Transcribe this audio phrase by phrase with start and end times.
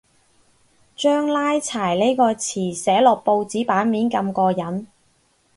[0.95, 4.87] 將拉柴呢個詞寫落報紙版面咁過癮